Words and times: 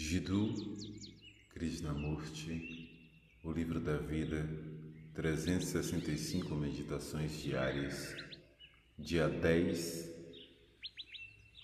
Jiddu 0.00 0.54
Krishnamurti, 1.50 2.88
O 3.42 3.50
Livro 3.50 3.80
da 3.80 3.96
Vida, 3.96 4.48
365 5.12 6.54
Meditações 6.54 7.42
Diárias, 7.42 8.14
dia 8.96 9.28
10 9.28 10.08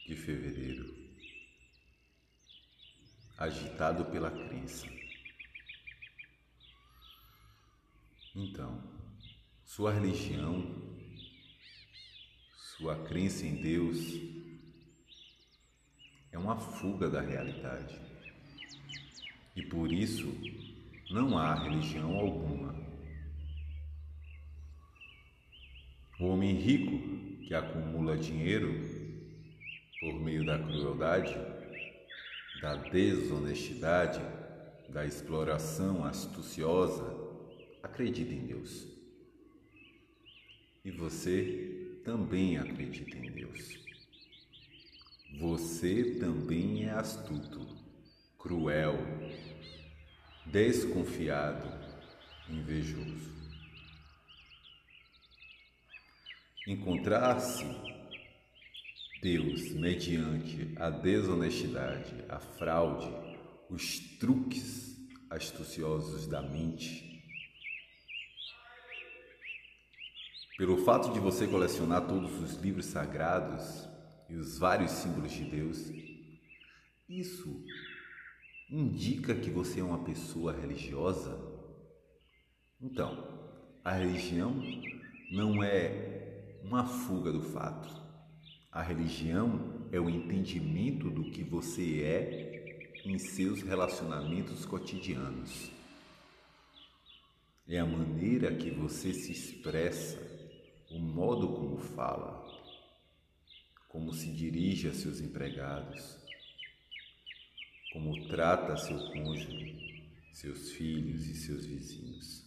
de 0.09 0.17
fevereiro. 0.17 0.93
Agitado 3.39 4.05
pela 4.07 4.33
crença. 4.33 4.89
Então, 8.35 8.83
sua 9.65 9.93
religião, 9.93 10.75
sua 12.77 12.97
crença 13.07 13.47
em 13.47 13.55
Deus 13.63 13.99
é 16.33 16.37
uma 16.37 16.57
fuga 16.59 17.09
da 17.09 17.21
realidade 17.21 18.14
e 19.57 19.63
por 19.63 19.93
isso 19.93 20.33
não 21.11 21.39
há 21.39 21.55
religião 21.55 22.17
alguma. 22.17 22.75
O 26.19 26.27
homem 26.27 26.55
rico 26.55 27.45
que 27.45 27.55
acumula 27.55 28.17
dinheiro 28.17 28.73
por 30.01 30.21
meio 30.21 30.45
da 30.45 30.59
crueldade, 30.59 31.35
da 32.61 32.77
desonestidade, 32.77 34.21
da 34.89 35.05
exploração 35.05 36.05
astuciosa, 36.05 37.05
acredita 37.83 38.33
em 38.33 38.47
Deus. 38.47 38.87
E 40.85 40.91
você 40.91 42.01
também 42.05 42.59
acredita 42.59 43.17
em 43.17 43.31
Deus. 43.31 43.79
Você 45.41 46.17
também 46.21 46.85
é 46.85 46.91
astuto, 46.91 47.67
cruel, 48.39 48.95
desconfiado, 50.55 51.69
invejoso. 52.49 53.35
Encontrar-se 56.65 57.65
Deus 59.21 59.73
mediante 59.73 60.73
a 60.77 60.91
desonestidade, 60.91 62.25
a 62.29 62.39
fraude, 62.39 63.13
os 63.69 63.99
truques 64.21 64.97
astuciosos 65.29 66.29
da 66.29 66.41
mente. 66.41 67.21
Pelo 70.57 70.85
fato 70.85 71.13
de 71.13 71.19
você 71.19 71.49
colecionar 71.49 72.07
todos 72.07 72.39
os 72.39 72.63
livros 72.63 72.87
sagrados 72.87 73.89
e 74.31 74.37
os 74.37 74.57
vários 74.57 74.93
símbolos 74.93 75.33
de 75.33 75.45
Deus, 75.47 75.91
isso 77.09 77.65
indica 78.71 79.35
que 79.35 79.51
você 79.51 79.81
é 79.81 79.85
uma 79.85 80.05
pessoa 80.05 80.53
religiosa? 80.53 81.39
Então, 82.81 83.79
a 83.85 83.93
religião 83.93 84.55
não 85.31 85.63
é 85.63 86.61
uma 86.63 86.87
fuga 86.87 87.31
do 87.31 87.43
fato. 87.43 88.03
A 88.73 88.83
religião 88.83 89.89
é 89.93 90.01
o 90.01 90.09
entendimento 90.09 91.11
do 91.11 91.31
que 91.31 91.43
você 91.43 92.03
é 92.03 93.01
em 93.05 93.19
seus 93.19 93.63
relacionamentos 93.63 94.65
cotidianos. 94.65 95.71
É 97.69 97.79
a 97.79 97.87
maneira 97.87 98.55
que 98.55 98.71
você 98.71 99.13
se 99.13 99.33
expressa, 99.33 100.19
o 100.91 100.99
modo 100.99 101.49
como 101.55 101.79
fala, 101.79 102.45
como 103.89 104.13
se 104.13 104.31
dirige 104.33 104.89
a 104.89 104.93
seus 104.93 105.21
empregados 105.21 106.24
como 107.95 108.27
trata 108.27 108.77
seu 108.77 108.99
cônjuge, 109.13 110.05
seus 110.33 110.73
filhos 110.73 111.29
e 111.29 111.35
seus 111.35 111.65
vizinhos. 111.65 112.45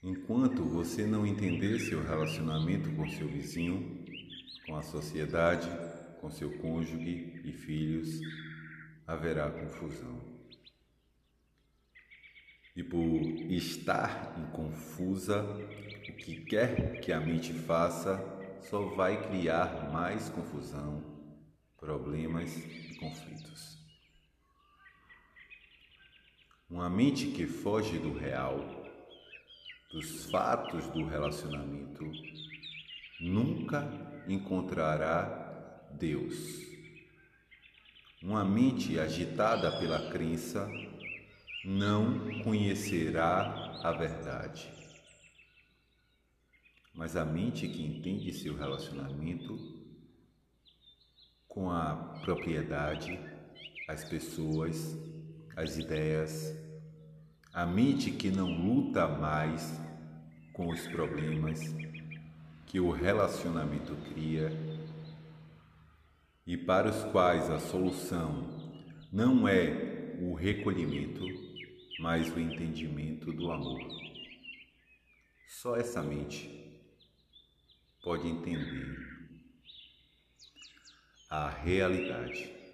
Enquanto 0.00 0.64
você 0.64 1.04
não 1.04 1.26
entender 1.26 1.80
seu 1.80 2.00
relacionamento 2.00 2.94
com 2.94 3.08
seu 3.08 3.26
vizinho, 3.26 4.04
com 4.64 4.76
a 4.76 4.82
sociedade, 4.84 5.68
com 6.20 6.30
seu 6.30 6.56
cônjuge 6.58 7.42
e 7.44 7.52
filhos, 7.52 8.20
haverá 9.04 9.50
confusão. 9.50 10.22
E 12.76 12.84
por 12.84 13.00
estar 13.50 14.36
em 14.38 14.46
confusa, 14.52 15.42
o 15.42 16.12
que 16.12 16.44
quer 16.44 17.00
que 17.00 17.10
a 17.10 17.18
mente 17.18 17.52
faça 17.52 18.16
só 18.62 18.94
vai 18.94 19.28
criar 19.28 19.90
mais 19.92 20.28
confusão 20.28 21.15
problemas 21.86 22.56
e 22.56 22.96
conflitos. 22.96 23.78
Uma 26.68 26.90
mente 26.90 27.28
que 27.28 27.46
foge 27.46 27.96
do 27.96 28.12
real, 28.12 28.58
dos 29.92 30.24
fatos 30.28 30.88
do 30.88 31.06
relacionamento, 31.06 32.04
nunca 33.20 33.88
encontrará 34.26 35.86
Deus. 35.92 36.34
Uma 38.20 38.44
mente 38.44 38.98
agitada 38.98 39.78
pela 39.78 40.10
crença 40.10 40.68
não 41.64 42.42
conhecerá 42.42 43.78
a 43.84 43.92
verdade. 43.92 44.68
Mas 46.92 47.14
a 47.14 47.24
mente 47.24 47.68
que 47.68 47.80
entende 47.80 48.32
seu 48.32 48.56
relacionamento 48.56 49.85
com 51.56 51.70
a 51.70 51.94
propriedade, 52.20 53.18
as 53.88 54.04
pessoas, 54.04 54.94
as 55.56 55.78
ideias, 55.78 56.54
a 57.50 57.64
mente 57.64 58.10
que 58.10 58.30
não 58.30 58.52
luta 58.52 59.08
mais 59.08 59.80
com 60.52 60.68
os 60.68 60.86
problemas 60.88 61.58
que 62.66 62.78
o 62.78 62.90
relacionamento 62.90 63.96
cria 64.12 64.50
e 66.46 66.58
para 66.58 66.90
os 66.90 67.04
quais 67.04 67.48
a 67.48 67.58
solução 67.58 68.44
não 69.10 69.48
é 69.48 70.14
o 70.20 70.34
recolhimento, 70.34 71.24
mas 71.98 72.30
o 72.36 72.38
entendimento 72.38 73.32
do 73.32 73.50
amor. 73.50 73.80
Só 75.48 75.74
essa 75.74 76.02
mente 76.02 76.50
pode 78.02 78.28
entender 78.28 79.05
a 81.30 81.50
realidade. 81.64 82.65